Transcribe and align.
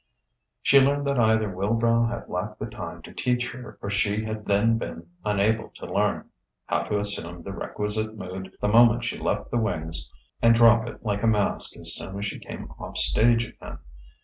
She 0.63 0.79
learned 0.79 1.05
what 1.05 1.19
either 1.19 1.47
Wilbrow 1.47 2.09
had 2.09 2.27
lacked 2.27 2.57
the 2.57 2.65
time 2.65 3.03
to 3.03 3.13
teach 3.13 3.51
her 3.51 3.77
or 3.83 3.91
she 3.91 4.23
had 4.23 4.45
then 4.45 4.79
been 4.79 5.09
unable 5.23 5.69
to 5.75 5.85
learn: 5.93 6.31
how 6.65 6.81
to 6.85 6.99
assume 6.99 7.43
the 7.43 7.53
requisite 7.53 8.17
mood 8.17 8.57
the 8.59 8.67
moment 8.67 9.03
she 9.05 9.19
left 9.19 9.51
the 9.51 9.59
wings 9.59 10.11
and 10.41 10.55
drop 10.55 10.87
it 10.87 11.05
like 11.05 11.21
a 11.21 11.27
mask 11.27 11.77
as 11.77 11.93
soon 11.93 12.17
as 12.17 12.25
she 12.25 12.39
came 12.39 12.71
off 12.79 12.97
stage 12.97 13.45
again. 13.45 13.77